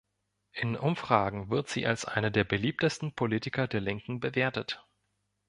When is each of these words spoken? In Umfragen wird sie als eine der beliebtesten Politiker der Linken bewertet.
In 0.53 0.75
Umfragen 0.77 1.51
wird 1.51 1.69
sie 1.69 1.85
als 1.85 2.05
eine 2.05 2.31
der 2.31 2.43
beliebtesten 2.43 3.13
Politiker 3.13 3.67
der 3.67 3.81
Linken 3.81 4.19
bewertet. 4.19 4.83